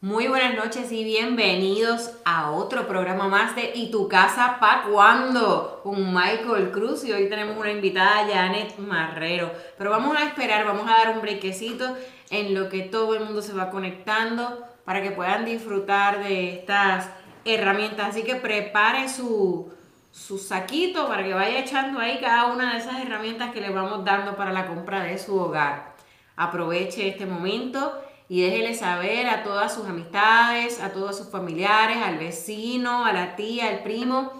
[0.00, 5.80] Muy buenas noches y bienvenidos a otro programa más de ¿Y tu casa pa' cuándo?
[5.82, 9.50] Con Michael Cruz y hoy tenemos una invitada, Janet Marrero.
[9.76, 11.96] Pero vamos a esperar, vamos a dar un brequecito
[12.30, 17.10] en lo que todo el mundo se va conectando para que puedan disfrutar de estas
[17.44, 18.10] herramientas.
[18.10, 19.72] Así que prepare su,
[20.12, 24.04] su saquito para que vaya echando ahí cada una de esas herramientas que le vamos
[24.04, 25.96] dando para la compra de su hogar.
[26.36, 32.18] Aproveche este momento y déjele saber a todas sus amistades, a todos sus familiares, al
[32.18, 34.32] vecino, a la tía, al primo,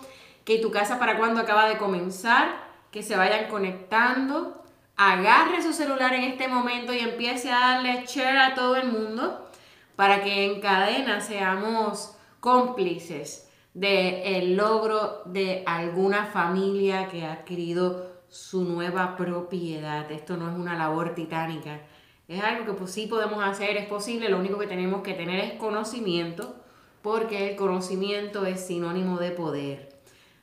[0.45, 4.63] que tu casa para cuando acaba de comenzar, que se vayan conectando,
[4.97, 9.49] agarre su celular en este momento y empiece a darle share a todo el mundo
[9.97, 18.65] para que en cadena seamos cómplices del logro de alguna familia que ha adquirido su
[18.65, 20.11] nueva propiedad.
[20.11, 21.81] Esto no es una labor titánica
[22.29, 25.41] es algo que pues, sí podemos hacer, es posible, lo único que tenemos que tener
[25.41, 26.57] es conocimiento,
[27.01, 29.89] porque el conocimiento es sinónimo de poder.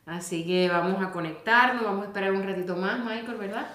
[0.08, 3.67] Así que vamos a conectarnos, vamos a esperar un ratito más, Michael, ¿verdad?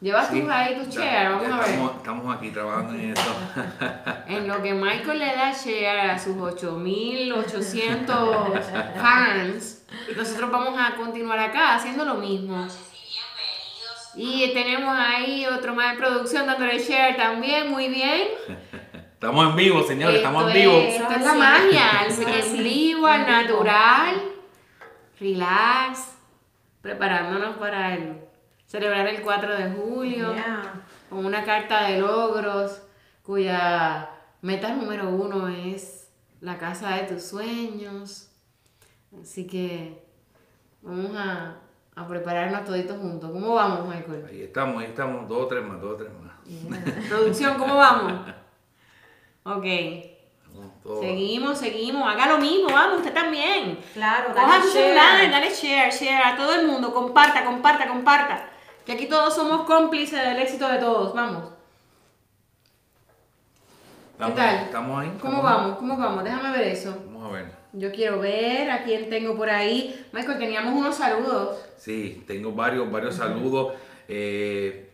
[0.00, 1.78] Llevas tú ahí tu share, vamos a ver.
[1.96, 3.34] Estamos aquí trabajando en eso.
[4.28, 8.66] en lo que Michael le da share a sus 8800
[9.00, 9.84] fans,
[10.16, 12.66] nosotros vamos a continuar acá haciendo lo mismo.
[14.16, 18.28] Y tenemos ahí otro más de producción dándole share también, muy bien.
[19.14, 20.72] Estamos en vivo, señores, estamos en vivo.
[20.74, 24.22] Esto es la magia, el vivo, al natural,
[25.18, 26.18] relax,
[26.82, 28.20] preparándonos para el,
[28.66, 30.34] celebrar el 4 de julio,
[31.08, 32.82] con una carta de logros
[33.22, 34.10] cuya
[34.42, 36.10] meta número uno es
[36.42, 38.28] la casa de tus sueños.
[39.22, 40.04] Así que
[40.82, 41.63] vamos a
[41.96, 43.30] a prepararnos toditos juntos.
[43.30, 44.26] ¿Cómo vamos, Michael?
[44.28, 47.08] Ahí estamos, ahí estamos, dos o tres más, dos o tres más.
[47.08, 48.12] Producción, ¿cómo vamos?
[49.44, 49.64] Ok.
[51.00, 52.06] Seguimos, seguimos.
[52.08, 53.78] Haga lo mismo, vamos, usted también.
[53.92, 55.30] Claro, dale Coja share.
[55.30, 56.92] dale share, share a todo el mundo.
[56.92, 58.48] Comparta, comparta, comparta.
[58.84, 61.14] Que aquí todos somos cómplices del éxito de todos.
[61.14, 61.50] Vamos.
[64.18, 64.54] ¿Qué tal?
[64.56, 65.18] ¿Estamos ahí?
[65.20, 65.76] ¿Cómo vamos?
[65.78, 66.22] ¿Cómo vamos?
[66.22, 66.96] Déjame ver eso.
[67.06, 67.63] Vamos a ver.
[67.76, 70.06] Yo quiero ver a quién tengo por ahí.
[70.12, 71.58] Michael, teníamos unos saludos.
[71.76, 73.74] Sí, tengo varios, varios saludos.
[74.06, 74.92] Eh,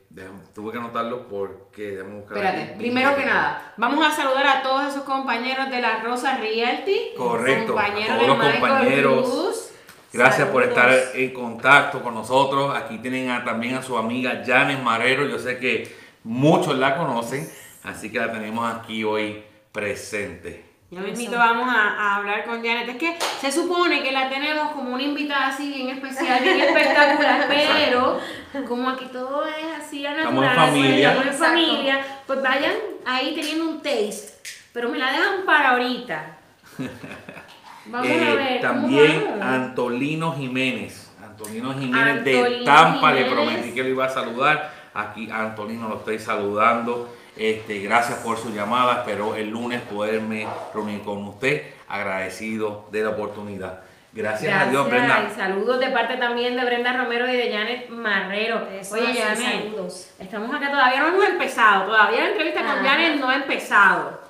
[0.54, 4.88] tuve que anotarlo porque debemos buscar Espérate, primero que nada, vamos a saludar a todos
[4.88, 7.12] esos compañeros de la Rosa Realty.
[7.16, 9.70] Correcto, compañeros a todos los compañeros.
[10.12, 12.74] Gracias por estar en contacto con nosotros.
[12.74, 15.28] Aquí tienen también a su amiga Janes Marero.
[15.28, 17.46] Yo sé que muchos la conocen,
[17.84, 20.69] así que la tenemos aquí hoy presente.
[20.90, 22.88] Ya mismito vamos a, hablar con Janet.
[22.88, 27.46] Es que se supone que la tenemos como una invitada así bien especial, bien espectacular,
[27.48, 28.18] pero
[28.66, 31.10] como aquí todo es así a natural, estamos en familia.
[31.12, 32.72] Estamos en familia, pues vayan
[33.06, 34.34] ahí teniendo un taste.
[34.72, 36.38] Pero me la dejan para ahorita.
[37.86, 38.60] Vamos a eh, ver.
[38.60, 41.12] También Antolino Jiménez.
[41.22, 44.79] Antolino Jiménez de Tampa, le prometí que lo iba a saludar.
[44.94, 47.14] Aquí Antolino lo estoy saludando.
[47.36, 49.00] Este, gracias por su llamada.
[49.00, 51.74] Espero el lunes poderme reunir con usted.
[51.88, 53.80] Agradecido de la oportunidad.
[54.12, 55.28] Gracias, a Dios, Brenda.
[55.30, 58.66] Y saludos de parte también de Brenda Romero y de Janet Marrero.
[58.92, 60.10] Oye, Janet, saludos.
[60.18, 61.86] estamos acá todavía, no hemos empezado.
[61.86, 64.20] Todavía la entrevista con Janet no ha empezado.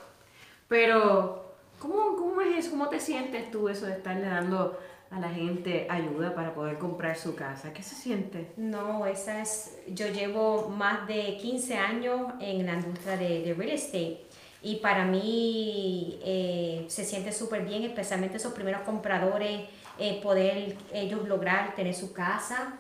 [0.69, 2.71] Pero, ¿cómo, ¿cómo es eso?
[2.73, 4.79] ¿Cómo te sientes tú eso de estarle dando
[5.11, 7.73] a la gente ayuda para poder comprar su casa.
[7.73, 8.53] ¿Qué se siente?
[8.57, 14.21] No, esa es, yo llevo más de 15 años en la industria de, real estate
[14.63, 19.63] y para mí eh, se siente súper bien, especialmente esos primeros compradores,
[19.99, 22.75] eh, poder ellos lograr tener su casa.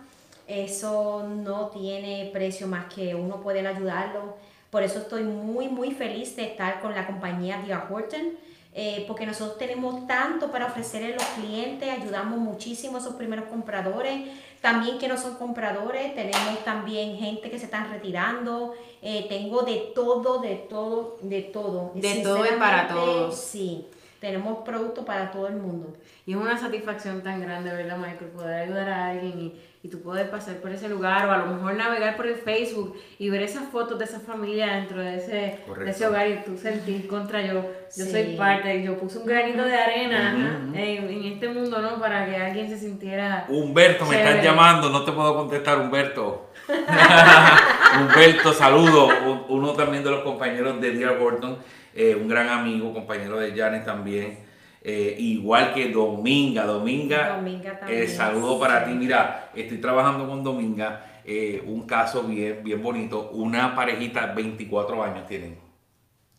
[0.47, 4.37] Eso no tiene precio más que uno poder ayudarlo.
[4.71, 8.37] Por eso estoy muy, muy feliz de estar con la compañía Dia Horton
[8.73, 13.47] eh, porque nosotros tenemos tanto para ofrecerle a los clientes, ayudamos muchísimo a esos primeros
[13.47, 14.29] compradores,
[14.61, 19.91] también que no son compradores, tenemos también gente que se están retirando, eh, tengo de
[19.95, 21.93] todo, de todo, de todo.
[21.95, 23.37] De todo y para todos.
[23.37, 23.87] Sí,
[24.21, 25.97] tenemos productos para todo el mundo.
[26.25, 28.31] Y es una satisfacción tan grande, ¿verdad, Michael?
[28.31, 31.47] Poder ayudar a alguien y y tú puedes pasar por ese lugar o a lo
[31.47, 35.59] mejor navegar por el Facebook y ver esas fotos de esa familia dentro de ese,
[35.87, 37.65] ese hogar y tú sentir contra yo,
[37.97, 41.99] yo soy parte, yo puse un granito de arena en, este mundo, ¿no?
[41.99, 43.47] Para que alguien se sintiera...
[43.49, 46.51] Humberto, me están llamando, no te puedo contestar, Humberto.
[48.01, 49.09] Humberto, saludo,
[49.49, 51.57] uno también de los compañeros de Dear Gordon,
[51.95, 54.50] eh, un gran amigo, compañero de Janet también.
[54.83, 56.65] Eh, igual que Dominga.
[56.65, 58.93] Dominga, Dominga eh, saludo para ti.
[58.93, 63.31] Mira, estoy trabajando con Dominga, eh, un caso bien, bien bonito.
[63.33, 65.59] Una parejita, 24 años tienen.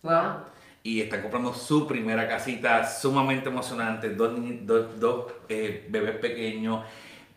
[0.03, 0.45] Wow.
[0.83, 4.31] y están comprando su primera casita sumamente emocionante, dos,
[4.63, 6.83] dos, dos eh, bebés pequeños.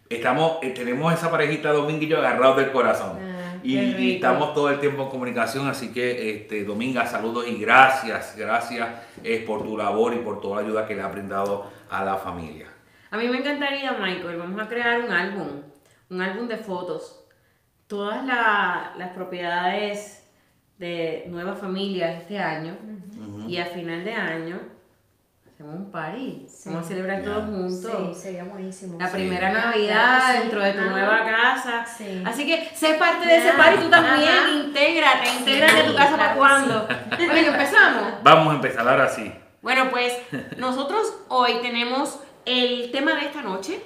[0.09, 3.19] Estamos, eh, tenemos esa parejita Dominguillo agarrados del corazón.
[3.21, 3.34] Ah,
[3.65, 8.89] y, estamos todo el tiempo en comunicación, así que este, Dominga, saludos y gracias, gracias
[9.23, 12.17] eh, por tu labor y por toda la ayuda que le ha brindado a la
[12.17, 12.69] familia.
[13.11, 15.49] A mí me encantaría, Michael, vamos a crear un álbum,
[16.11, 17.25] un álbum de fotos.
[17.87, 20.29] Todas la- las propiedades
[20.79, 22.77] de Nueva Familia este año
[23.47, 24.61] y a final de año
[25.55, 26.47] hacemos un party.
[26.49, 26.69] Sí.
[26.69, 28.17] Vamos a celebrar todos juntos.
[28.17, 28.99] Sí, sería buenísimo.
[28.99, 29.15] La Sí.
[29.15, 31.87] primera Navidad dentro de tu nueva casa.
[31.87, 32.23] Sí.
[32.27, 34.29] Así que sé parte de ese party tú también.
[34.29, 34.51] Ajá.
[34.51, 36.89] Intégrate, intégrate a tu casa para claro que cuando.
[37.33, 38.13] Bueno, empezamos.
[38.23, 39.33] Vamos a empezar ahora sí.
[39.63, 40.13] Bueno, pues
[40.59, 43.81] nosotros hoy tenemos el tema de esta noche.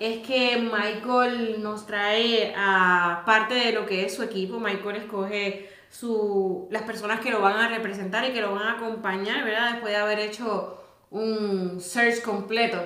[0.00, 4.58] Es que Michael nos trae a parte de lo que es su equipo.
[4.58, 8.72] Michael escoge su, las personas que lo van a representar y que lo van a
[8.72, 9.72] acompañar, ¿verdad?
[9.72, 10.79] Después de haber hecho
[11.10, 12.78] un search completo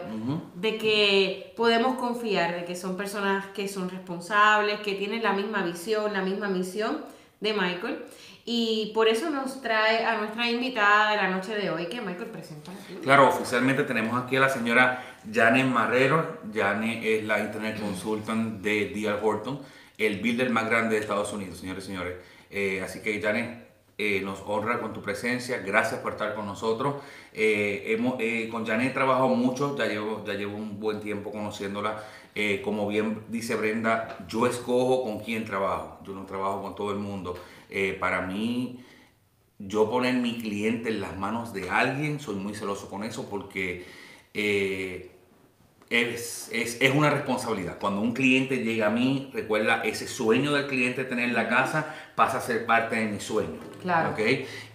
[0.55, 5.63] de que podemos confiar, de que son personas que son responsables, que tienen la misma
[5.63, 7.05] visión, la misma misión
[7.41, 8.05] de Michael.
[8.47, 12.29] Y por eso nos trae a nuestra invitada de la noche de hoy, que Michael
[12.29, 12.73] presenta.
[13.03, 16.41] Claro, oficialmente tenemos aquí a la señora Janet Marrero.
[16.53, 19.19] Janet es la Internet Consultant de D.R.
[19.23, 19.61] Horton,
[19.97, 22.17] el builder más grande de Estados Unidos, señores y señores.
[22.51, 23.67] Eh, así que Janet,
[23.99, 25.59] eh, nos honra con tu presencia.
[25.59, 26.97] Gracias por estar con nosotros.
[27.33, 31.31] Eh, hemos, eh, con Janet he trabajado mucho, ya llevo, ya llevo un buen tiempo
[31.31, 32.03] conociéndola.
[32.65, 36.01] Como bien dice Brenda, yo escojo con quién trabajo.
[36.05, 37.37] Yo no trabajo con todo el mundo.
[38.01, 38.85] Para mí,
[39.61, 43.85] yo poner mi cliente en las manos de alguien, soy muy celoso con eso porque
[45.91, 47.79] es, es- es una responsabilidad.
[47.79, 52.39] Cuando un cliente llega a mí, recuerda, ese sueño del cliente tener la casa pasa
[52.39, 53.61] a ser parte de mi sueño.
[53.85, 54.11] Claro.
[54.11, 54.21] ¿ok?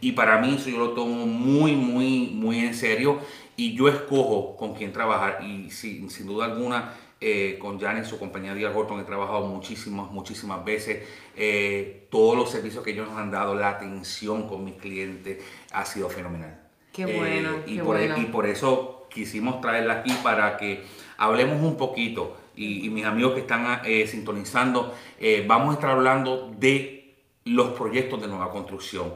[0.02, 3.20] Y para mí eso yo lo tomo muy, muy, muy en serio
[3.58, 8.18] y yo escojo con quién trabajar y sin, sin duda alguna eh, con Janet, su
[8.18, 11.06] compañía Díaz Horton, he trabajado muchísimas, muchísimas veces.
[11.36, 15.84] Eh, todos los servicios que ellos nos han dado, la atención con mis clientes ha
[15.84, 16.58] sido fenomenal.
[16.94, 18.18] Qué Eh, bueno, y, qué por, bueno.
[18.18, 20.84] y por eso quisimos traerla aquí para que
[21.18, 22.38] hablemos un poquito.
[22.56, 24.94] Y, y mis amigos que están sintonizando,
[25.48, 26.99] vamos a estar hablando de
[27.50, 29.14] los proyectos de nueva construcción.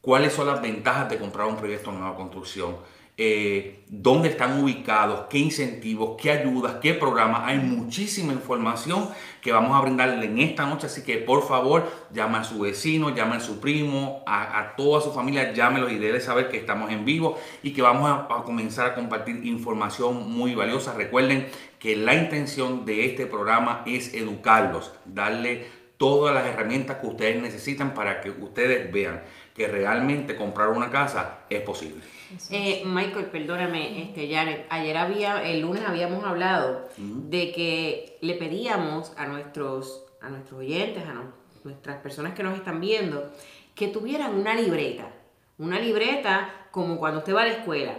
[0.00, 2.76] ¿Cuáles son las ventajas de comprar un proyecto de nueva construcción?
[3.18, 5.26] Eh, ¿Dónde están ubicados?
[5.30, 6.16] ¿Qué incentivos?
[6.20, 6.76] ¿Qué ayudas?
[6.82, 7.42] ¿Qué programas?
[7.46, 9.08] Hay muchísima información
[9.40, 13.14] que vamos a brindarle en esta noche, así que por favor llame a su vecino,
[13.14, 17.04] llame a su primo, a, toda su familia, llámelos y déles saber que estamos en
[17.04, 20.94] vivo y que vamos a, a comenzar a compartir información muy valiosa.
[20.94, 21.48] Recuerden
[21.78, 25.66] que la intención de este programa es educarlos, darle
[25.96, 29.22] todas las herramientas que ustedes necesitan para que ustedes vean
[29.54, 32.02] que realmente comprar una casa es posible.
[32.50, 39.12] Eh, Michael, perdóname, este, Janet, ayer había, el lunes habíamos hablado de que le pedíamos
[39.16, 41.32] a nuestros, a nuestros oyentes, a no-
[41.64, 43.32] nuestras personas que nos están viendo,
[43.74, 45.10] que tuvieran una libreta.
[45.58, 47.92] Una libreta como cuando usted va a la escuela.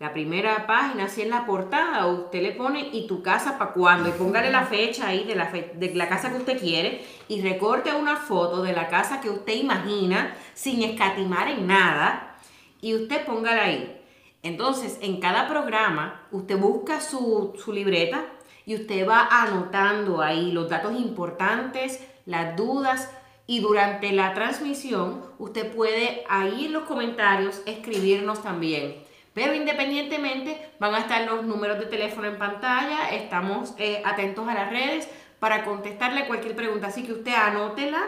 [0.00, 4.08] La primera página, así en la portada, usted le pone y tu casa para cuándo,
[4.08, 7.40] y póngale la fecha ahí de la, fe- de la casa que usted quiere, y
[7.42, 12.36] recorte una foto de la casa que usted imagina, sin escatimar en nada,
[12.80, 14.00] y usted póngala ahí.
[14.42, 18.24] Entonces, en cada programa, usted busca su, su libreta
[18.66, 23.10] y usted va anotando ahí los datos importantes, las dudas
[23.46, 29.03] y durante la transmisión usted puede ahí en los comentarios escribirnos también.
[29.34, 34.54] Pero independientemente van a estar los números de teléfono en pantalla, estamos eh, atentos a
[34.54, 35.08] las redes
[35.40, 38.00] para contestarle cualquier pregunta, así que usted anótela,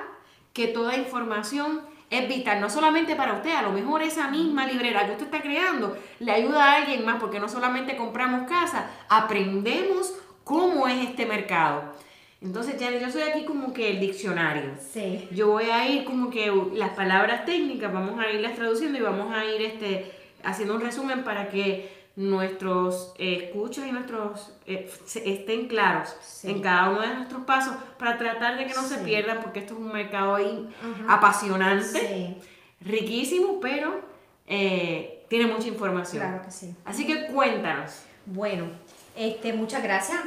[0.53, 5.05] que toda información es vital, no solamente para usted, a lo mejor esa misma librera
[5.05, 10.15] que usted está creando le ayuda a alguien más, porque no solamente compramos casa, aprendemos
[10.45, 11.93] cómo es este mercado.
[12.41, 14.75] Entonces, Janet, yo soy aquí como que el diccionario.
[14.79, 15.27] Sí.
[15.33, 19.35] Yo voy a ir como que las palabras técnicas, vamos a irlas traduciendo y vamos
[19.35, 20.13] a ir este,
[20.47, 24.91] haciendo un resumen para que nuestros eh, escuchas y nuestros eh,
[25.25, 26.51] estén claros Sí.
[26.51, 29.75] en cada uno de nuestros pasos para tratar de que no se pierdan porque esto
[29.75, 31.15] es un mercado ahí Ajá.
[31.15, 32.37] apasionante, Sí,
[32.81, 34.01] riquísimo, pero
[34.47, 36.23] eh, tiene mucha información.
[36.23, 36.75] claro que sí.
[36.85, 38.03] Así que cuéntanos.
[38.25, 38.67] Bueno,
[39.17, 40.21] este, muchas gracias.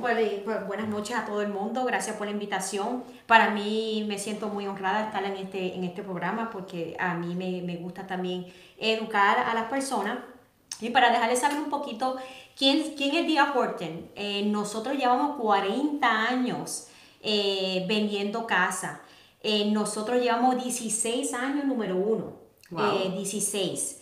[0.00, 1.84] Bueno, y, pues, buenas noches a todo el mundo.
[1.84, 3.04] Gracias por la invitación.
[3.26, 7.14] Para mí me siento muy honrada de estar en este, en este programa porque a
[7.14, 8.46] mí me, me gusta también
[8.78, 10.18] educar a las personas.
[10.80, 12.16] Y para dejarles saber un poquito
[12.56, 14.10] quién, quién es Dia Horton.
[14.14, 16.88] Eh, nosotros llevamos 40 años
[17.22, 19.02] eh, vendiendo casa.
[19.42, 22.32] Eh, nosotros llevamos 16 años número uno.
[22.70, 22.96] Wow.
[22.96, 23.97] Eh, 16.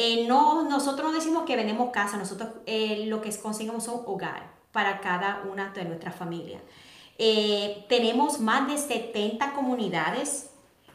[0.00, 4.48] Eh, no, nosotros no decimos que vendemos casa, nosotros eh, lo que conseguimos son hogar
[4.70, 6.62] para cada una de nuestras familias.
[7.18, 10.50] Eh, tenemos más de 70 comunidades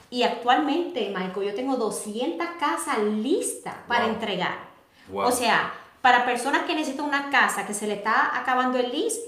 [0.10, 4.70] y actualmente, Michael, yo tengo 200 casas listas para entregar.
[5.14, 9.20] O sea, para personas que necesitan una casa que se le está acabando el list,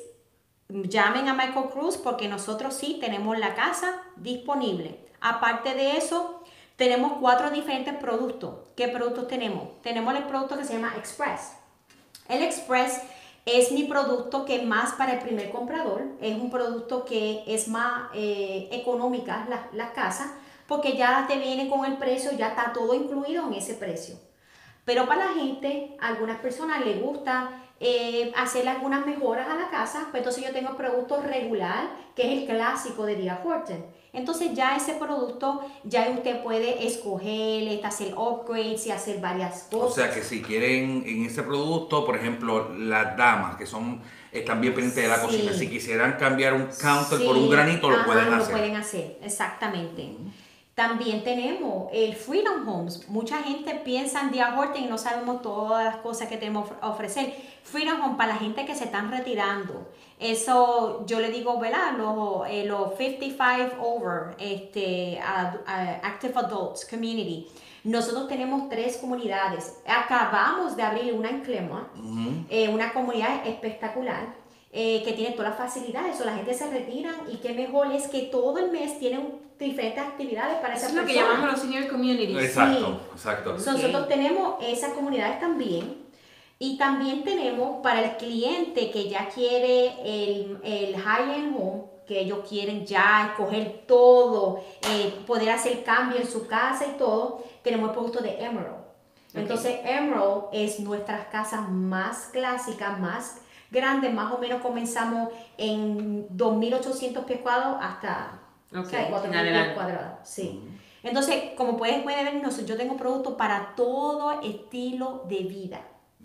[0.69, 5.05] llamen a Michael Cruz porque nosotros sí tenemos la casa disponible.
[5.19, 6.34] Aparte de eso,
[6.75, 8.55] tenemos cuatro diferentes productos.
[8.75, 9.81] ¿Qué productos tenemos?
[9.81, 11.53] Tenemos el producto que se llama Express.
[12.27, 13.01] El Express
[13.45, 18.09] es mi producto que más para el primer comprador, es un producto que es más
[18.13, 20.33] eh, económica la, la casa,
[20.67, 24.15] porque ya te viene con el precio, ya está todo incluido en ese precio.
[24.83, 29.69] Pero para la gente, a algunas personas les gusta eh, hacer algunas mejoras a la
[29.69, 33.85] casa, pues entonces yo tengo producto regular, que es el clásico de Dia Horton.
[34.13, 39.91] Entonces ya ese producto, ya usted puede escoger, hacer upgrades y hacer varias cosas.
[39.91, 44.01] O sea que si quieren en ese producto, por ejemplo, las damas que son
[44.31, 48.05] están bien pendientes de la cocina, si quisieran cambiar un counter por un granito, lo
[48.05, 48.53] pueden hacer.
[48.53, 50.11] Lo pueden hacer, exactamente.
[50.75, 53.07] También tenemos el Freedom Homes.
[53.07, 56.75] Mucha gente piensa en Dia Horton y no sabemos todas las cosas que tenemos que
[56.81, 57.33] ofrecer.
[57.63, 59.87] Freedom Home para la gente que se están retirando.
[60.19, 61.97] Eso yo le digo, ¿verdad?
[61.97, 67.47] Los, eh, los 55 over, este, Active Adults Community.
[67.85, 69.77] Nosotros tenemos tres comunidades.
[69.87, 71.87] Acabamos de abrir una en Clermont,
[72.49, 74.44] eh, una comunidad espectacular.
[74.77, 78.09] Eh, que tiene todas las facilidades, o la gente se retira y qué mejor es
[78.09, 81.03] que todo el mes tienen diferentes actividades para esa persona.
[81.03, 82.37] Es lo que llamamos los senior communities.
[82.37, 83.53] Exacto, exacto.
[83.53, 86.03] Nosotros tenemos esas comunidades también
[86.59, 92.39] y también tenemos para el cliente que ya quiere el, el high-end home, que ellos
[92.45, 97.93] quieren ya escoger todo, eh, poder hacer cambio en su casa y todo, tenemos el
[97.93, 98.83] producto de Emerald.
[99.33, 103.37] Entonces, Emerald es nuestras casas más clásicas, más
[103.75, 108.39] grandes, más o menos comenzamos en 2.800 pies cuadrados hasta
[108.71, 109.05] okay.
[109.11, 110.19] 4.000 pies cuadrados.
[110.23, 110.63] Sí.
[111.03, 115.81] Entonces, como puedes, ver, yo tengo productos para todo estilo de vida.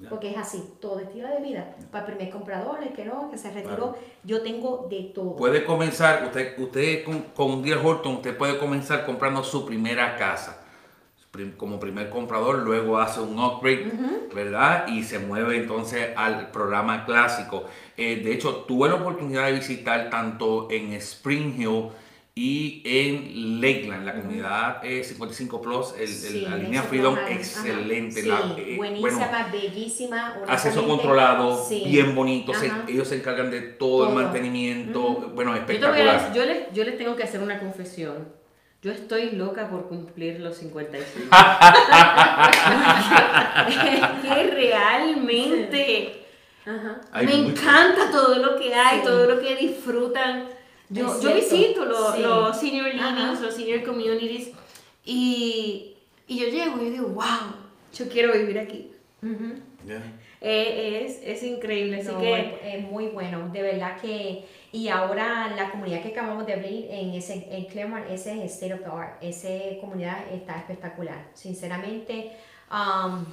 [0.09, 1.77] Porque es así, todo estilo de vida.
[1.91, 5.37] Para el primer comprador, el que no, que se retiró, yo tengo de todo.
[5.37, 10.60] Puede comenzar, usted, usted con, con Dear Horton, usted puede comenzar comprando su primera casa
[11.57, 13.93] como primer comprador, luego hace un upgrade,
[14.35, 14.89] ¿verdad?
[14.89, 17.65] Y se mueve entonces al programa clásico.
[17.97, 21.91] Eh, de hecho, tuve la oportunidad de visitar tanto en Spring Hill,
[22.35, 28.23] y en Lakeland, la comunidad 55 eh, Plus, el, la línea Freedom, excelente.
[28.23, 30.37] la, eh, buenísima, bellísima.
[30.47, 32.53] Acceso controlado, bien bonito.
[32.89, 35.33] ellos se encargan de todo, el mantenimiento.
[35.35, 36.33] Bueno, espectacular.
[36.33, 38.40] Yo, les, yo les tengo que hacer una confesión.
[38.83, 41.29] Yo estoy loca por cumplir los 55.
[44.23, 46.25] que realmente
[47.23, 50.49] me encanta todo lo que hay, todo lo que disfrutan.
[50.89, 54.49] Yo, yo visito los, los senior livings, los senior communities
[55.05, 55.97] y,
[56.27, 57.53] y, yo llego y digo, wow,
[57.93, 58.93] yo quiero vivir aquí.
[60.41, 62.59] Eh, es, es, increíble, así que...
[62.65, 64.47] Es, muy bueno, de verdad que...
[64.73, 68.75] Y ahora la comunidad que acabamos de abrir en, ese, en Claremont, ese es State
[68.75, 69.49] of the Art, esa
[69.81, 71.29] comunidad está espectacular.
[71.35, 72.33] Sinceramente,
[72.71, 73.25] um,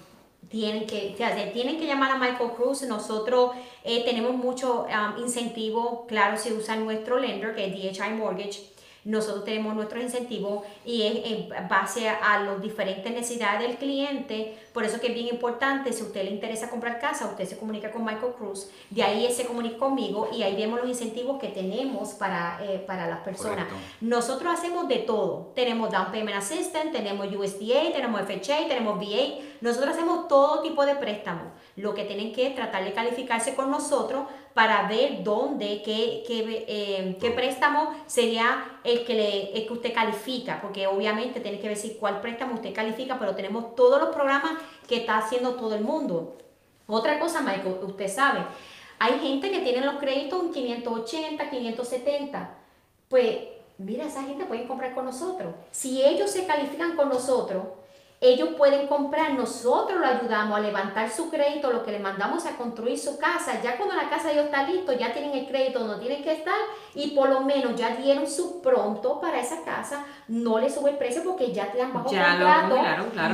[0.49, 1.15] tienen que,
[1.53, 2.81] tienen que llamar a Michael Cruz.
[2.83, 3.51] Nosotros
[3.83, 8.76] eh, tenemos mucho um, incentivo, claro, si usan nuestro lender, que es DHI Mortgage
[9.07, 14.57] nosotros tenemos nuestro incentivo y es en base a las diferentes necesidades del cliente.
[14.73, 17.57] Por eso que es bien importante, si a usted le interesa comprar casa, usted se
[17.57, 21.39] comunica con Michael Cruz, de ahí él se comunica conmigo y ahí vemos los incentivos
[21.39, 23.67] que tenemos para, eh, para las personas.
[24.01, 25.53] Nosotros hacemos de todo.
[25.55, 29.39] Tenemos Down Payment Assistant, tenemos USDA, tenemos FHA, tenemos VA.
[29.61, 31.47] Nosotros hacemos todo tipo de préstamos.
[31.77, 34.23] Lo que tienen que tratar de calificarse con nosotros
[34.57, 39.93] para ver dónde, qué, qué, eh, qué préstamo sería el que, le, el que usted
[39.93, 44.53] califica, porque obviamente tiene que si cuál préstamo usted califica, pero tenemos todos los programas
[44.87, 46.39] que está haciendo todo el mundo.
[46.87, 48.39] Otra cosa, Michael, usted sabe,
[48.97, 52.55] hay gente que tiene los créditos en 580, 570.
[53.09, 53.37] Pues,
[53.77, 55.53] mira, esa gente puede comprar con nosotros.
[55.69, 57.63] Si ellos se califican con nosotros,
[58.19, 62.57] ellos pueden comprar, nosotros lo ayudamos a levantar su crédito, lo que le mandamos a
[62.57, 63.61] construir su casa.
[63.61, 66.57] Ya cuando la casa ya está listo, ya tienen el crédito donde tienen que estar
[66.95, 70.03] y por lo menos ya dieron su pronto para esa casa.
[70.27, 72.75] No le sube el precio porque ya te dan bajo contrato.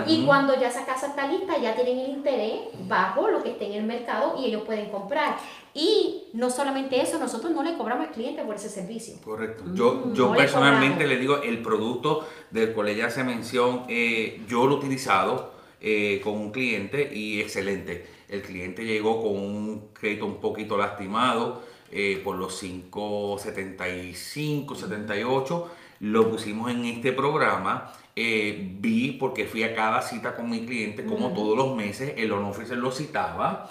[0.06, 3.68] Y cuando ya esa casa está lista, ya tienen el interés bajo lo que esté
[3.68, 5.38] en el mercado y ellos pueden comprar.
[5.74, 9.15] Y no solamente eso, nosotros no le cobramos al cliente por ese servicio.
[9.24, 9.63] Correcto.
[9.74, 14.75] Yo, yo personalmente le, digo, el producto del cual ella hace mención, eh, yo lo
[14.75, 18.06] he utilizado eh, con un cliente y excelente.
[18.30, 21.62] El cliente llegó con un crédito un poquito lastimado
[21.92, 25.72] eh, por los 575, 78.
[26.00, 27.92] Lo pusimos en este programa.
[28.15, 32.30] Eh, vi, porque fui a cada cita con mi cliente, como todos los meses, el
[32.30, 33.70] loan officer lo citaba.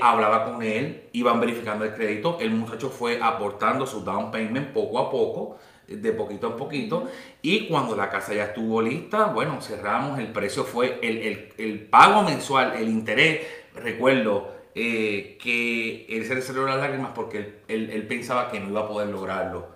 [0.00, 4.98] Hablaba con él, iban verificando el crédito, el muchacho fue aportando su down payment poco
[4.98, 5.58] a poco,
[5.88, 7.08] de poquito en poquito.
[7.42, 12.74] Y cuando la casa ya estuvo lista, bueno, cerramos, el precio fue el, pago mensual,
[12.76, 13.46] el interés.
[13.74, 18.88] Recuerdo eh, que él se le las lágrimas porque él, pensaba que no iba a
[18.88, 19.75] poder lograrlo.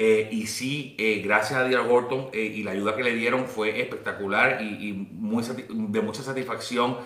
[0.00, 1.82] Eh, y sí, eh, gracias a D.R.
[1.82, 6.98] Horton y la ayuda que le dieron fue espectacular y, muy de mucha satisfacción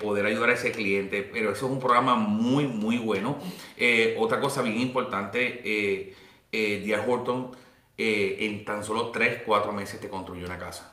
[0.00, 1.22] poder ayudar a ese cliente.
[1.22, 3.38] Pero eso es un programa muy, muy bueno.
[4.18, 6.14] otra cosa bien importante,
[6.50, 7.02] D.R.
[7.06, 7.50] Horton
[7.98, 10.88] eh, en tan solo 3, 4 meses te construye una casa.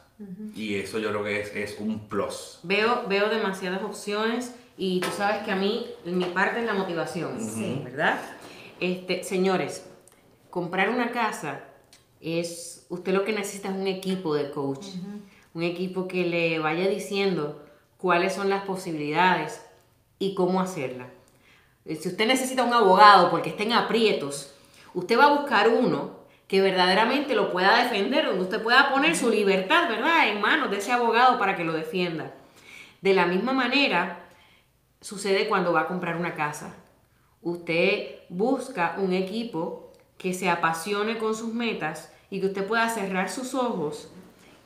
[0.54, 2.60] Y eso yo creo que es, es, un plus.
[2.64, 7.38] Veo, veo demasiadas opciones y tú sabes que a mí mi parte es la motivación,
[7.86, 8.20] ¿verdad?
[8.82, 9.89] Este, señores,
[10.50, 11.62] comprar una casa
[12.22, 14.88] es, usted lo que necesita es un equipo de coach,
[15.54, 17.66] un equipo que le vaya diciendo
[17.98, 19.66] cuáles son las posibilidades
[20.20, 21.08] y cómo hacerla.
[21.86, 24.54] Si usted necesita un abogado porque está en aprietos,
[24.94, 29.30] usted va a buscar uno que verdaderamente lo pueda defender, donde usted pueda poner su
[29.30, 32.34] libertad, ¿verdad?, en manos de ese abogado para que lo defienda.
[33.02, 34.26] De la misma manera,
[35.00, 36.76] sucede cuando va a comprar una casa.
[37.42, 39.89] Usted busca un equipo
[40.20, 44.12] que se apasione con sus metas y que usted pueda cerrar sus ojos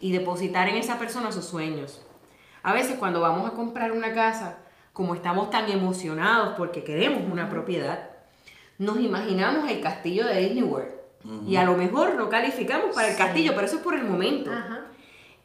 [0.01, 2.01] y depositar en esa persona sus sueños.
[2.63, 4.57] A veces cuando vamos a comprar una casa,
[4.91, 8.10] como estamos tan emocionados porque queremos una propiedad,
[8.79, 10.91] nos imaginamos el castillo de Disney World
[11.48, 14.51] y a lo mejor no calificamos para el castillo, pero eso es por el momento.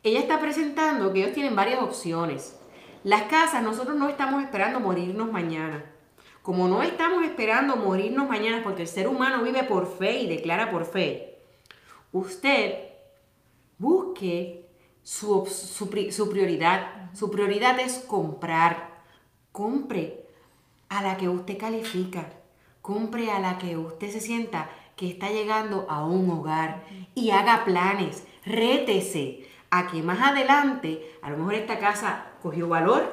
[0.03, 2.57] Ella está presentando que ellos tienen varias opciones.
[3.05, 5.85] Las casas, nosotros no estamos esperando morirnos mañana.
[6.49, 10.71] Como no estamos esperando morirnos mañana porque el ser humano vive por fe y declara
[10.71, 11.37] por fe,
[12.11, 12.89] usted
[13.77, 14.67] busque
[15.03, 17.11] su, su prioridad.
[17.13, 19.03] Su prioridad es comprar.
[19.53, 20.25] Compre
[20.89, 22.31] a la que usted califica.
[22.81, 26.83] Compre a la que usted se sienta que está llegando a un hogar
[27.15, 33.13] y haga planes, rétese a que más adelante, a lo mejor esta casa cogió valor,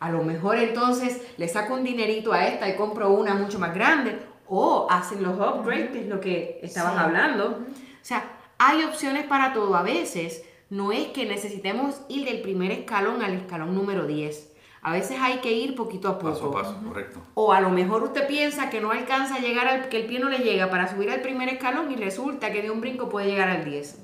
[0.00, 3.74] a lo mejor entonces le saco un dinerito a esta y compro una mucho más
[3.74, 7.58] grande, o hacen los upgrades, que es lo que estabas hablando.
[7.66, 8.24] O sea,
[8.58, 9.74] hay opciones para todo.
[9.76, 14.52] A veces no es que necesitemos ir del primer escalón al escalón número 10.
[14.86, 16.30] A veces hay que ir poquito a poco.
[16.30, 17.20] Paso a paso, correcto.
[17.34, 20.20] O a lo mejor usted piensa que no alcanza a llegar al, que el pie
[20.20, 23.26] no le llega para subir al primer escalón y resulta que de un brinco puede
[23.26, 23.98] llegar al 10.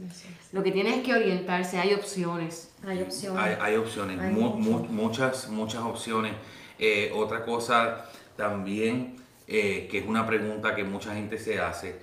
[0.51, 2.75] Lo que tiene es que orientarse, hay opciones.
[2.85, 3.59] Hay opciones.
[3.61, 6.33] Hay, opciones, muchas, muchas opciones.
[6.81, 12.01] Eh, otra cosa también, eh, que es una pregunta que mucha gente se hace,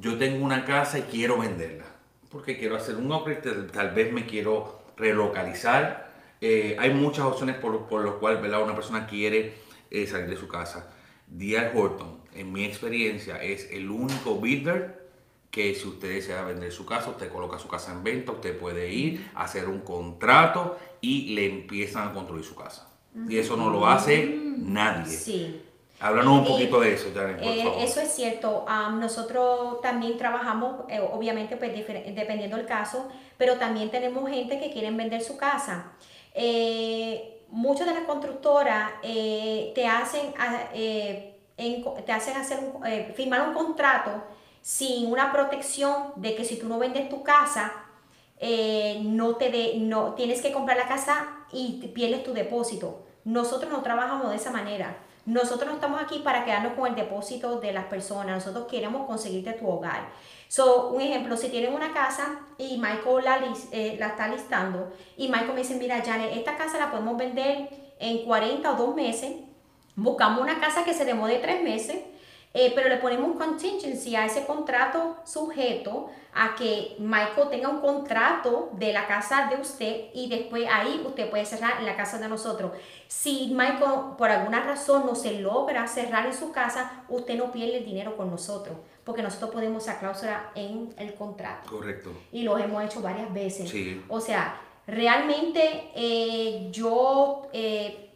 [0.00, 1.86] yo tengo una casa y quiero venderla,
[2.30, 6.09] porque quiero hacer un upgrade, tal vez me quiero relocalizar
[6.40, 9.54] eh, hay muchas opciones por, por las cuales una persona quiere
[9.90, 10.90] eh, salir de su casa.
[11.26, 11.72] D.R.
[11.74, 15.08] Horton, en mi experiencia, es el único builder
[15.50, 18.90] que si usted desea vender su casa, usted coloca su casa en venta, usted puede
[18.90, 22.88] ir, a hacer un contrato y le empiezan a construir su casa.
[23.28, 24.26] Y eso no lo hace
[24.58, 25.12] nadie.
[25.12, 25.62] Sí.
[25.98, 27.82] Háblanos un poquito de eso, Janet, por eh, favor.
[27.82, 28.64] Eso es cierto.
[28.92, 35.20] nosotros también trabajamos, obviamente, pues, dependiendo del caso, pero también tenemos gente que quieren vender
[35.20, 35.92] su casa.
[36.34, 40.32] Eh, muchas de las constructoras eh, te hacen,
[40.74, 44.22] eh, te hacen hacer eh, firmar un contrato
[44.62, 47.72] sin una protección de que si tú no vendes tu casa,
[49.02, 53.04] no te de, no, tienes que comprar la casa y pierdes tu depósito.
[53.24, 54.96] Nosotros no trabajamos de esa manera.
[55.26, 58.44] Nosotros no estamos aquí para quedarnos con el depósito de las personas.
[58.44, 60.08] Nosotros queremos conseguirte tu hogar.
[60.48, 63.40] So, un ejemplo, si tienen una casa y Michael la,
[63.72, 67.68] eh, la está listando y Michael me dice, mira, Janet, esta casa la podemos vender
[67.98, 69.32] en 40 o 2 meses.
[69.94, 71.98] Buscamos una casa que se demore 3 meses
[72.52, 77.80] eh, pero le ponemos un contingency a ese contrato sujeto a que Michael tenga un
[77.80, 82.18] contrato de la casa de usted y después ahí usted puede cerrar en la casa
[82.18, 82.72] de nosotros.
[83.06, 87.78] Si Michael por alguna razón no se logra cerrar en su casa, usted no pierde
[87.78, 91.70] el dinero con nosotros, porque nosotros podemos esa cláusula en el contrato.
[91.70, 92.12] Correcto.
[92.32, 93.72] Y lo hemos hecho varias veces.
[94.08, 97.42] O sea, realmente eh, yo...
[97.52, 98.06] Eh,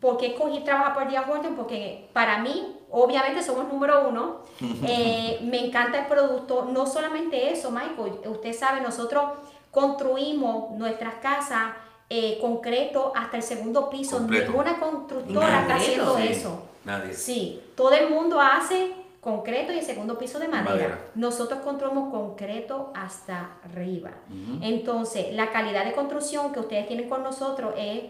[0.00, 1.56] ¿Por qué escogí trabajar por Día Horton?
[1.56, 4.42] Porque para mí, obviamente somos número uno.
[4.86, 6.66] Eh, me encanta el producto.
[6.70, 8.20] No solamente eso, Michael.
[8.26, 9.24] Usted sabe, nosotros
[9.70, 11.74] construimos nuestras casas
[12.10, 14.16] eh, concreto hasta el segundo piso.
[14.18, 14.50] Completo.
[14.50, 16.62] Ninguna constructora está haciendo Sí, eso.
[16.84, 17.12] Nadie.
[17.12, 20.70] Sí, todo el mundo hace concreto y el segundo piso de madera.
[20.70, 20.98] Madera.
[21.14, 24.10] Nosotros construimos concreto hasta arriba.
[24.62, 28.04] Entonces, la calidad de construcción que ustedes tienen con nosotros es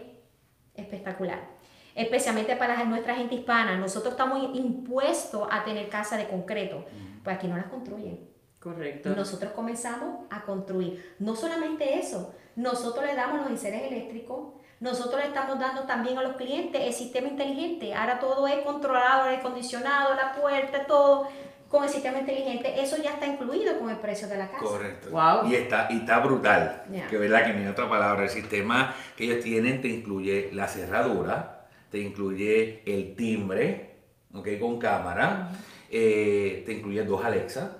[0.75, 1.58] espectacular.
[1.99, 3.75] Especialmente para nuestra gente hispana.
[3.75, 6.85] Nosotros estamos impuestos a tener casa de concreto.
[7.23, 8.29] Pues aquí no las construyen.
[8.57, 9.09] Correcto.
[9.09, 11.15] Nosotros comenzamos a construir.
[11.19, 16.23] No solamente eso, nosotros le damos los enseres eléctricos, nosotros le estamos dando también a
[16.23, 17.93] los clientes el sistema inteligente.
[17.93, 21.27] Ahora todo es controlado, el aire acondicionado, la puerta, todo
[21.67, 22.81] con el sistema inteligente.
[22.81, 24.63] Eso ya está incluido con el precio de la casa.
[24.63, 25.09] Correcto.
[25.11, 25.49] Wow.
[25.49, 26.83] Y está, y está brutal.
[26.91, 27.07] Ya.
[27.07, 28.23] Que verdad que ni otra palabra.
[28.23, 31.58] El sistema que ellos tienen te incluye la cerradura,
[31.89, 33.95] te incluye el timbre,
[34.33, 34.47] ¿ok?
[34.59, 35.51] Con cámara,
[35.89, 37.75] eh, te incluye dos Alexa,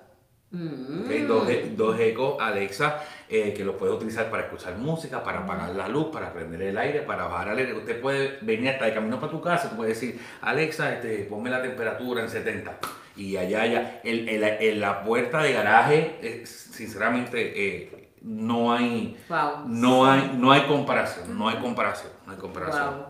[0.51, 1.01] Mm.
[1.05, 1.11] ¿ok?
[1.27, 5.75] dos, e- dos Echo Alexa eh, que los puedes utilizar para escuchar música, para apagar
[5.75, 7.73] la luz, para prender el aire, para bajar el aire.
[7.75, 11.51] Usted puede venir hasta de camino para tu casa, tú puedes decir, Alexa, este, ponme
[11.51, 12.79] la temperatura en 70.
[13.15, 19.17] Y allá, allá, el, el- el- la puerta de garaje, eh, sinceramente, eh, no hay,
[19.29, 19.67] Wow.
[19.67, 22.95] no hay, no hay comparación, no hay comparación, no hay comparación.
[22.95, 23.05] Wow.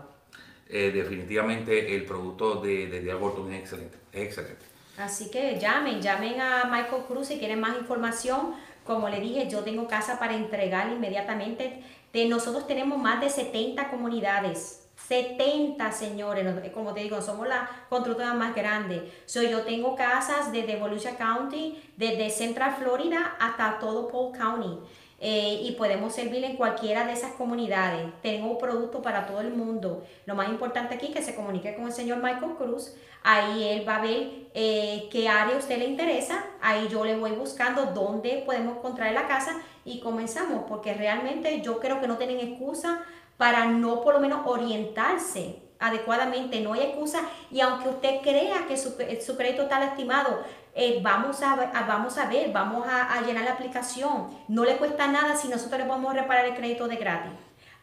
[0.72, 3.18] Eh, definitivamente el producto de, de Dial
[3.50, 4.64] es excelente, es excelente.
[4.98, 8.54] Así que llamen, llamen a Michael Cruz si quieren más información.
[8.84, 11.82] Como le dije, yo tengo casa para entregar inmediatamente.
[12.12, 14.88] De nosotros tenemos más de 70 comunidades.
[15.08, 19.10] 70 señores, Nos- como te digo, somos la constructora más grande.
[19.26, 24.78] So, yo tengo casas desde Volusia County, desde Central Florida hasta todo Polk County.
[25.22, 28.10] Eh, y podemos servir en cualquiera de esas comunidades.
[28.22, 30.02] Tengo producto para todo el mundo.
[30.24, 32.94] Lo más importante aquí es que se comunique con el señor Michael Cruz.
[33.22, 36.46] Ahí él va a ver eh, qué área usted le interesa.
[36.62, 40.64] Ahí yo le voy buscando dónde podemos encontrar la casa y comenzamos.
[40.66, 43.02] Porque realmente yo creo que no tienen excusa
[43.36, 46.62] para no por lo menos orientarse adecuadamente.
[46.62, 47.20] No hay excusa.
[47.50, 50.42] Y aunque usted crea que su, su crédito está lastimado,
[50.80, 54.28] eh, vamos, a, a- vamos a ver, vamos a, a llenar la aplicación.
[54.48, 57.32] No le cuesta nada si nosotros le vamos a reparar el crédito de gratis.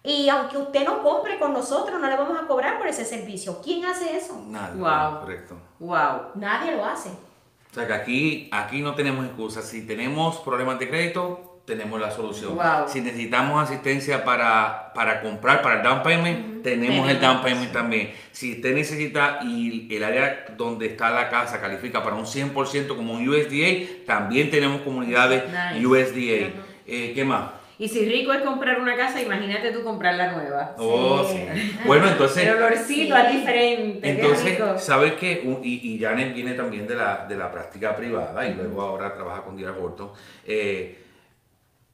[0.03, 3.61] Y aunque usted no compre con nosotros, no le vamos a cobrar por ese servicio.
[3.61, 4.41] ¿Quién hace eso?
[4.47, 5.19] Nadie, Wow.
[5.21, 5.55] correcto.
[5.79, 6.31] Wow.
[6.35, 7.09] Nadie lo hace.
[7.09, 9.65] O sea que aquí, aquí no tenemos excusas.
[9.65, 12.55] Si tenemos problemas de crédito, tenemos la solución.
[12.55, 12.87] Wow.
[12.87, 18.11] Si necesitamos asistencia para, para comprar, para el down payment, tenemos el down payment también.
[18.31, 23.13] Si usted necesita y el área donde está la casa califica para un 100% como
[23.15, 25.85] un USDA, también tenemos comunidades Nice.
[25.85, 26.49] USDA.
[26.87, 27.51] Eh, ¿Qué más?
[27.79, 30.73] Y si rico es comprar una casa, imagínate tú comprar la nueva.
[30.79, 31.37] Oh, Sí.
[31.53, 31.77] sí.
[31.85, 32.47] Bueno, entonces...
[32.47, 33.21] El olorcito Sí.
[33.27, 34.01] es diferente.
[34.01, 34.79] qué Entonces, rico.
[34.79, 35.43] ¿sabes qué?
[35.63, 39.43] Y, y Janet viene también de la, de la práctica privada y luego ahora trabaja
[39.43, 40.11] con Dira Horton.
[40.45, 41.03] Eh,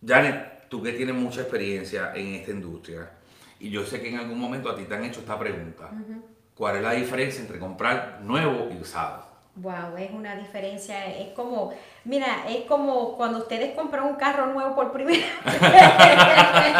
[0.05, 3.09] Janet, tú que tienes mucha experiencia en esta industria
[3.59, 5.89] y yo sé que en algún momento a ti te han hecho esta pregunta.
[6.55, 9.23] ¿Cuál es la diferencia entre comprar nuevo y usado?
[9.55, 11.71] Wow, es una diferencia, es como,
[12.05, 16.75] mira, es como cuando ustedes compran un carro nuevo por primera vez.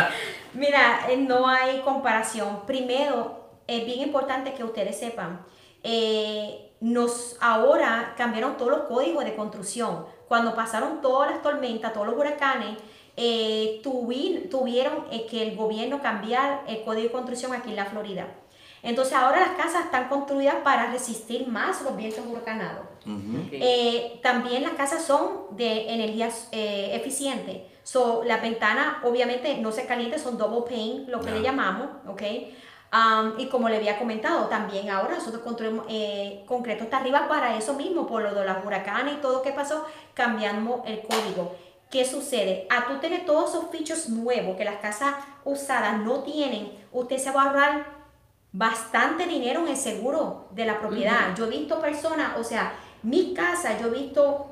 [0.53, 2.65] mira, eh, no hay comparación.
[2.65, 5.45] Primero, es bien importante que ustedes sepan,
[5.83, 10.05] eh, nos ahora cambiaron todos los códigos de construcción.
[10.27, 12.77] Cuando pasaron todas las tormentas, todos los huracanes,
[13.17, 17.85] eh, tuvi- tuvieron eh, que el gobierno cambiar el código de construcción aquí en la
[17.85, 18.27] Florida.
[18.81, 22.85] Entonces ahora las casas están construidas para resistir más los vientos huracanados.
[23.51, 27.61] Eh, también las casas son de energías eh, eficientes.
[27.83, 32.21] So, las ventanas obviamente no se calientan, son double pane, lo que le llamamos, ¿ok?
[32.93, 37.57] Um, y como le había comentado, también ahora nosotros construimos eh, concreto hasta arriba para
[37.57, 41.55] eso mismo, por lo de los huracanes y todo lo que pasó, cambiamos el código.
[41.93, 42.65] ¿Qué sucede?
[42.71, 45.13] A tú tener todos esos features nuevos que las casas
[45.45, 47.85] usadas no tienen, usted se va a ahorrar
[48.51, 51.35] bastante dinero en el seguro de la propiedad.
[51.37, 54.47] Yo he visto personas, o sea, mi casa, yo he visto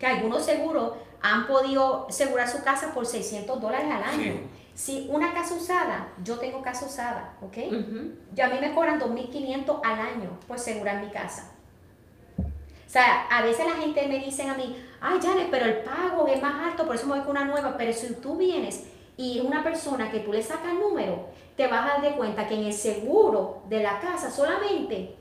[0.00, 4.40] que algunos seguros han podido asegurar su casa por 600 dólares al año.
[4.74, 7.56] Si una casa usada, yo tengo casa usada, ¿ok?
[7.68, 8.14] Ujú.
[8.34, 11.52] Y a mí me cobran 2.500 al año por asegurar mi casa.
[12.90, 16.26] O sea, a veces la gente me dice a mí, ay, Janet, pero el pago
[16.26, 17.76] es más alto, por eso me voy con una nueva.
[17.78, 21.26] Pero si tú vienes y una persona que tú le sacas el número,
[21.56, 25.14] te vas a dar de cuenta que en el seguro de la casa solamente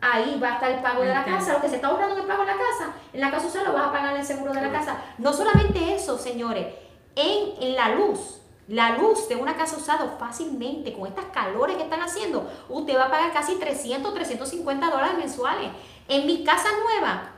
[0.00, 2.22] ahí va a estar el pago de la casa, lo que se está ahorrando en
[2.22, 4.26] el pago de la casa, en la casa usada lo vas a pagar en el
[4.26, 5.00] seguro de la casa.
[5.18, 6.66] No solamente eso, señores,
[7.14, 11.84] en, en la luz, la luz de una casa usada fácilmente, con estas calores que
[11.84, 15.70] están haciendo, usted va a pagar casi 300, 350 dólares mensuales.
[16.08, 17.30] En mi casa nueva,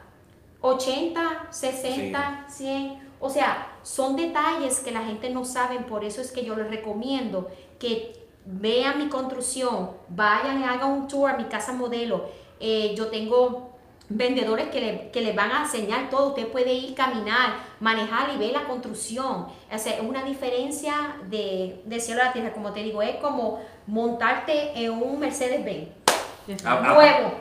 [0.60, 3.06] 80, 60, 100.
[3.20, 6.68] O sea, son detalles que la gente no sabe, por eso es que yo les
[6.68, 7.48] recomiendo
[7.78, 12.28] que vean mi construcción, vayan y hagan un tour a mi casa modelo.
[12.60, 13.70] Eh, yo tengo
[14.08, 16.28] vendedores que le, que le, van a enseñar todo.
[16.28, 19.46] Usted puede ir, caminar, manejar y ver la construcción.
[19.72, 22.52] O sea, es una diferencia de, de cielo a la tierra.
[22.52, 26.05] Como te digo, es como montarte en un Mercedes-Benz.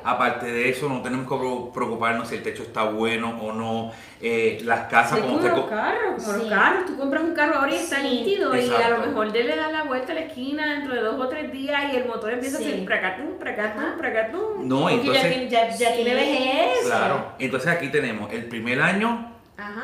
[0.04, 3.92] Aparte de eso, no tenemos que preocuparnos si el techo está bueno o no.
[4.22, 6.86] Eh, las casas como, los carros, como los carros.
[6.88, 9.84] Tú compras un carro ahora y está nítido y a lo mejor le da la
[9.84, 12.62] vuelta a la esquina dentro de dos o tres días y el motor empieza a
[12.62, 14.68] hacer pracatum, pracatum, pracatum.
[14.68, 15.50] No, entonces...
[15.50, 16.86] Ya, ya, tiene vejez.
[16.86, 17.34] Claro.
[17.38, 19.32] Entonces aquí tenemos el primer año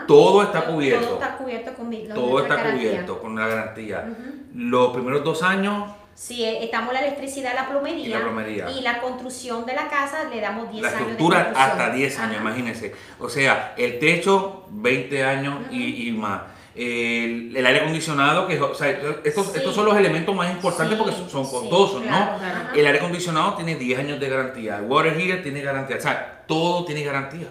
[0.08, 1.06] Todo está cubierto.
[1.06, 4.10] Todo está cubierto con Todo está cubierto con la garantía.
[4.56, 8.71] Los primeros dos años Sí, eh, estamos la electricidad, la plomería, y la plomería.
[8.71, 10.93] Y la construcción de la casa le damos 10 años.
[10.93, 12.93] La estructura hasta 10 años, imagínense.
[13.19, 16.41] O sea, el techo 20 años y, más.
[16.74, 18.89] El, aire acondicionado, que o sea,
[19.24, 22.39] estos, estos son los elementos más importantes porque son, costosos, ¿no?
[22.74, 26.43] El aire acondicionado tiene 10 años de garantía, el water heater tiene garantía, o sea,
[26.47, 27.47] todo tiene garantía.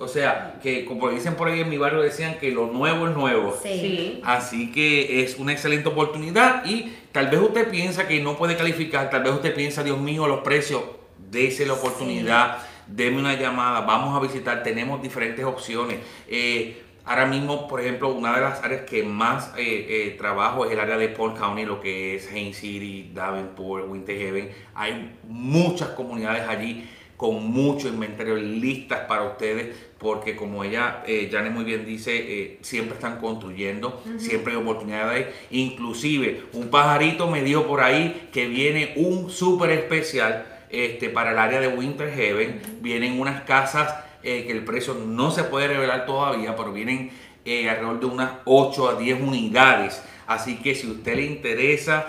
[0.00, 3.14] O sea, que como dicen por ahí en mi barrio, decían que lo nuevo es
[3.14, 3.54] nuevo.
[3.62, 4.22] Sí.
[4.24, 9.10] Así que es una excelente oportunidad y tal vez usted piensa que no puede calificar,
[9.10, 10.82] tal vez usted piensa, Dios mío, los precios,
[11.30, 15.98] dése la oportunidad, deme una llamada, vamos a visitar, tenemos diferentes opciones.
[16.28, 20.72] Eh, ahora mismo, por ejemplo, una de las áreas que más eh, eh, trabajo es
[20.72, 24.50] el área de Paul County, lo que es Haines City, Davenport, Winter Haven.
[24.74, 26.88] Hay muchas comunidades allí
[27.20, 32.58] con mucho inventario listas para ustedes, porque como ella, eh, Janet muy bien dice, eh,
[32.62, 35.26] siempre están construyendo, siempre hay oportunidades.
[35.50, 41.38] Inclusive, un pajarito me dio por ahí que viene un súper especial este, para el
[41.38, 42.58] área de Winter Heaven.
[42.80, 47.10] Vienen unas casas eh, que el precio no se puede revelar todavía, pero vienen
[47.44, 50.02] eh, alrededor de unas 8 a 10 unidades.
[50.26, 52.06] Así que si a usted le interesa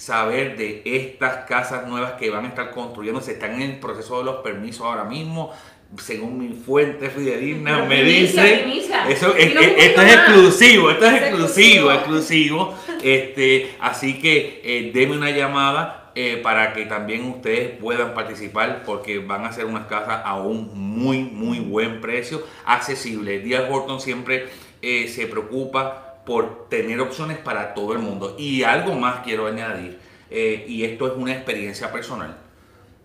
[0.00, 3.20] saber de estas casas nuevas que van a estar construyendo.
[3.20, 5.52] Se están en el proceso de los permisos ahora mismo.
[5.98, 8.64] Según mi fuente fidedigna me dice,
[9.08, 12.74] eso esto es exclusivo, esto es exclusivo, exclusivo.
[13.02, 19.18] Este, así que eh, denme una llamada eh, para que también ustedes puedan participar porque
[19.18, 23.40] van a ser unas casas a un muy, muy buen precio, accesible.
[23.40, 24.48] Díaz Horton siempre
[24.80, 28.36] eh, se preocupa por tener opciones para todo el mundo.
[28.38, 29.98] Y algo más quiero añadir,
[30.30, 32.36] eh, y esto es una experiencia personal.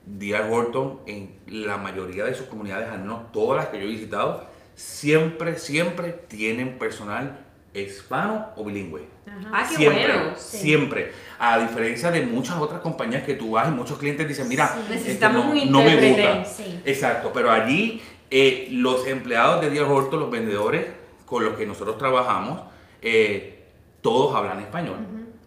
[0.05, 0.47] D.R.
[0.47, 4.45] Horton, en la mayoría de sus comunidades, al menos todas las que yo he visitado,
[4.75, 7.39] siempre, siempre tienen personal
[7.73, 9.07] hispano o bilingüe.
[9.51, 10.33] Ah, qué siempre, bueno.
[10.37, 11.11] Siempre.
[11.39, 15.27] A diferencia de muchas otras compañías que tú vas y muchos clientes dicen, mira, este,
[15.29, 16.45] no, no, me gusta.
[16.85, 19.85] Exacto, pero allí eh, los empleados de D.R.
[19.85, 20.85] Horton, los vendedores
[21.25, 23.63] con los que nosotros trabajamos, eh,
[24.01, 24.97] todos hablan español.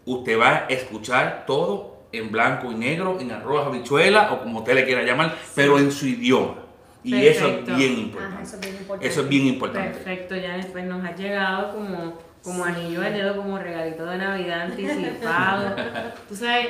[0.04, 4.74] Usted va a escuchar todo en blanco y negro, en arroz, habichuela o como usted
[4.74, 6.54] le quiera llamar, pero en su idioma.
[7.04, 9.06] Y eso es bien importante.
[9.06, 9.90] eso, es bien importante.
[9.90, 14.62] Perfecto, ya después nos ha llegado como, como anillo de dedo, como regalito de Navidad
[14.62, 15.76] anticipado.
[16.28, 16.68] Tú sabes,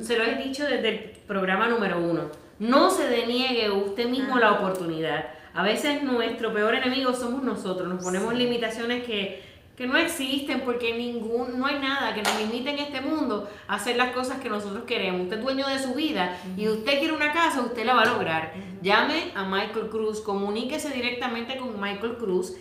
[0.00, 2.30] se lo he dicho desde el programa número uno.
[2.58, 5.26] No se deniegue usted mismo la oportunidad.
[5.52, 7.88] A veces nuestro peor enemigo somos nosotros.
[7.88, 9.43] Nos ponemos limitaciones que
[9.76, 13.74] que no existen porque ningún, no hay nada que nos limite en este mundo a
[13.74, 15.22] hacer las cosas que nosotros queremos.
[15.22, 18.12] Usted es dueño de su vida y usted quiere una casa, usted la va a
[18.12, 18.54] lograr.
[18.82, 22.54] Llame a Michael Cruz, comuníquese directamente con Michael Cruz,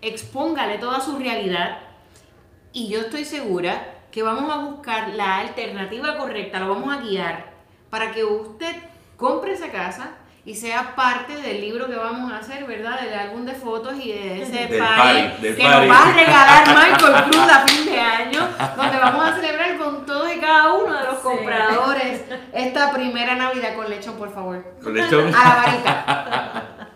[0.00, 1.80] expóngale toda su realidad
[2.72, 7.52] y yo estoy segura que vamos a buscar la alternativa correcta, lo vamos a guiar
[7.90, 8.76] para que usted
[9.16, 10.19] compre esa casa
[10.50, 13.00] y sea parte del libro que vamos a hacer, ¿verdad?
[13.00, 17.48] Del álbum de fotos y de ese party, que nos va a regalar Michael Cruz
[17.48, 21.18] a fin de año, donde vamos a celebrar con todos y cada uno de los
[21.18, 24.74] compradores esta primera Navidad con lechón, por favor.
[24.82, 25.32] Con lechón.
[25.32, 26.88] A la varita.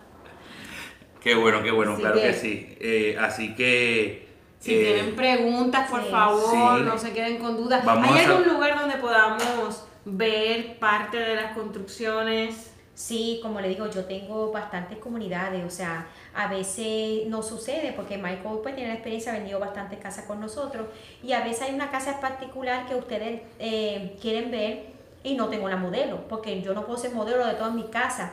[1.23, 2.77] qué bueno, qué bueno, claro que, sí.
[2.81, 4.35] Eh, así que...
[4.59, 7.87] Si eh, tienen preguntas, por favor, no se queden con dudas.
[7.87, 12.74] ¿Hay algún lugar donde podamos ver parte de las construcciones?
[12.95, 18.17] Sí, como le digo, yo tengo bastantes comunidades, o sea, a veces no sucede porque
[18.19, 20.87] Michael pues tiene la experiencia, ha vendido bastantes casas con nosotros
[21.21, 24.87] y a veces hay una casa particular que ustedes eh, quieren ver
[25.25, 28.31] y no tengo la modelo, porque yo no puedo ser modelo de todas mis casas.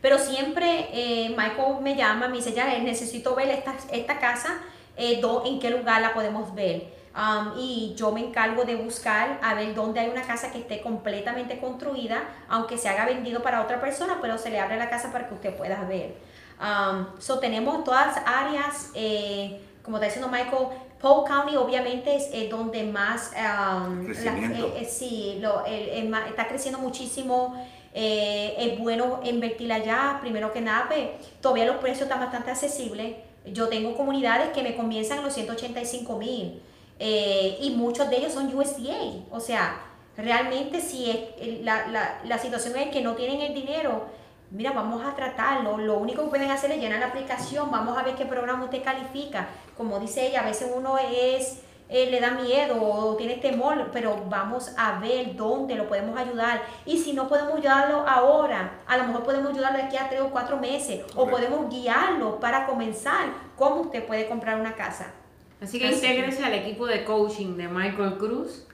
[0.00, 4.60] Pero siempre eh, Michael me llama, me dice, ya necesito ver esta, esta casa,
[4.96, 6.94] eh, en qué lugar la podemos ver.
[7.16, 10.82] Um, y yo me encargo de buscar a ver dónde hay una casa que esté
[10.82, 15.10] completamente construida, aunque se haga vendido para otra persona, pero se le abre la casa
[15.10, 16.14] para que usted pueda ver.
[16.60, 20.68] Um, so tenemos todas las áreas, eh, como está diciendo Michael,
[21.00, 24.66] Polk County obviamente es, donde más, um, Crecimiento.
[24.66, 27.54] eh, eh, sí, lo, el- el ma- está creciendo muchísimo.
[27.98, 31.08] es bueno invertir allá, primero que nada, pues,
[31.40, 33.16] todavía los precios están bastante accesibles.
[33.46, 36.60] Yo tengo comunidades que me comienzan en los 185 mil
[36.98, 39.24] eh, y muchos de ellos son USDA.
[39.30, 39.80] O sea,
[40.16, 44.06] realmente si es, la, la, la situación es que no tienen el dinero,
[44.50, 45.78] mira, vamos a tratarlo.
[45.78, 48.82] Lo único que pueden hacer es llenar la aplicación, vamos a ver qué programa usted
[48.82, 49.48] califica.
[49.76, 54.24] Como dice ella, a veces uno es, eh, le da miedo o tiene temor, pero
[54.28, 56.62] vamos a ver dónde lo podemos ayudar.
[56.84, 60.30] Y si no podemos ayudarlo ahora, a lo mejor podemos ayudarlo aquí a tres o
[60.30, 65.12] cuatro meses, o podemos guiarlo para comenzar cómo usted puede comprar una casa.
[65.60, 68.66] Así que intégrese al equipo de coaching de Michael Cruz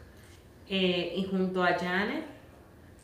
[0.69, 2.25] eh, y junto a Janet,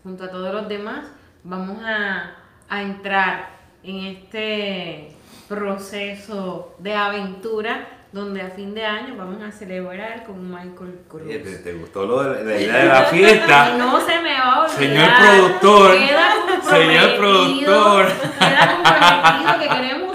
[0.03, 1.07] junto a todos los demás,
[1.45, 2.35] vamos a,
[2.69, 3.51] a entrar
[3.83, 5.12] en este
[5.49, 11.27] proceso de aventura donde a fin de año vamos a celebrar con Michael Cruz.
[11.27, 13.77] ¿Te, te gustó lo de, la idea de la fiesta?
[13.77, 14.79] No se me va a olvidar.
[14.79, 18.07] Señor productor, Queda señor productor.
[18.38, 20.08] Queda comprometido que queremos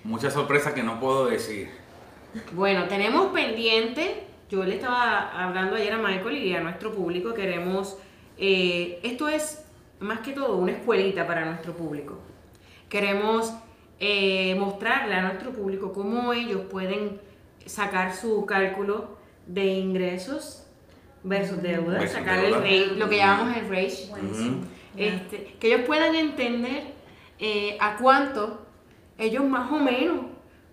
[0.04, 1.72] Muchas sorpresas que no puedo decir.
[2.52, 7.98] Bueno, tenemos pendiente, yo le estaba hablando ayer a Michael y a nuestro público, queremos,
[8.38, 9.61] eh, esto es
[10.02, 12.20] más que todo una escuelita para nuestro público.
[12.90, 13.54] Queremos
[14.00, 17.22] eh, mostrarle a nuestro público cómo ellos pueden
[17.66, 20.66] sacar su cálculo de ingresos
[21.24, 22.60] versus deudas, Versus sacar el deuda.
[22.60, 23.66] rate, lo que llamamos el
[24.98, 26.94] este, que ellos puedan entender
[27.40, 28.66] eh, a cuánto
[29.18, 30.26] ellos más o menos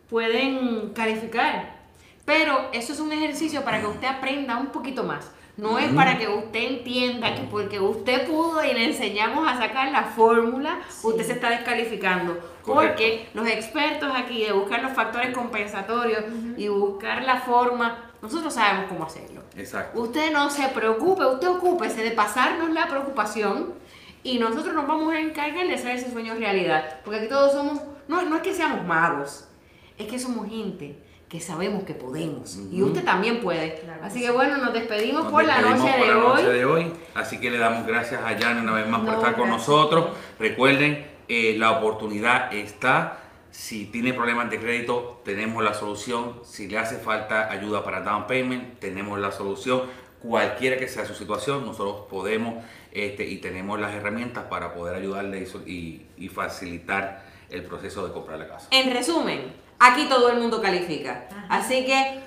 [0.08, 1.76] pueden calificar.
[2.24, 5.30] Pero eso es un ejercicio para que usted aprenda un poquito más.
[5.58, 9.90] No es para que usted entienda que porque usted pudo y le enseñamos a sacar
[9.90, 12.38] la fórmula, usted se está descalificando.
[12.64, 16.22] Porque los expertos aquí de buscar los factores compensatorios
[16.56, 19.42] y buscar la forma, nosotros sabemos cómo hacerlo.
[19.56, 20.00] Exacto.
[20.00, 23.74] Usted no se preocupe, usted ocúpese de pasarnos la preocupación
[24.22, 27.00] y nosotros nos vamos a encargar de hacer ese sueño realidad.
[27.04, 29.48] Porque aquí todos somos, no, no es que seamos magos,
[29.96, 32.58] es que somos gente que sabemos que podemos.
[32.72, 33.80] Y usted también puede.
[33.80, 34.24] Claro Así sí.
[34.24, 36.42] que bueno, nos despedimos Nos por la despedimos noche por de la hoy.
[36.42, 36.92] noche de hoy.
[37.14, 39.68] Así que le damos gracias a Jan una vez más por No, estar con gracias.
[39.68, 40.06] nosotros.
[40.38, 43.18] Recuerden, eh, la oportunidad está.
[43.50, 46.40] Si tiene problemas de crédito, tenemos la solución.
[46.44, 49.82] Si le hace falta ayuda para down payment, tenemos la solución.
[50.22, 55.46] Cualquiera que sea su situación, nosotros podemos este, y tenemos las herramientas para poder ayudarle
[55.66, 58.68] y, y facilitar el proceso de comprar la casa.
[58.70, 61.24] En resumen, aquí todo el mundo califica.
[61.48, 62.20] Así que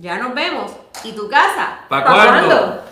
[0.00, 0.72] ya nos vemos.
[1.04, 1.80] ¿Y tu casa?
[1.88, 2.48] ¿Pa' ¿Pa' cuándo?
[2.48, 2.84] cuándo?